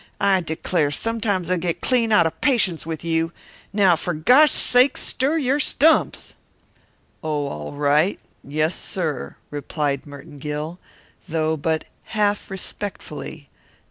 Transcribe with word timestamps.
I 0.19 0.41
declare, 0.41 0.89
sometimes 0.89 1.51
I 1.51 1.57
git 1.57 1.79
clean 1.79 2.11
out 2.11 2.25
of 2.25 2.41
patience 2.41 2.87
with 2.87 3.03
you! 3.03 3.31
Now, 3.71 3.95
for 3.95 4.15
gosh's 4.15 4.55
sake, 4.59 4.97
stir 4.97 5.37
your 5.37 5.59
stumps!" 5.59 6.33
"Oh, 7.23 7.45
all 7.45 7.73
right 7.73 8.19
yes, 8.43 8.73
sir," 8.73 9.35
replied 9.51 10.07
Merton 10.07 10.39
Gill, 10.39 10.79
though 11.29 11.55
but 11.55 11.83
half 12.17 12.49
respectfully. 12.49 13.49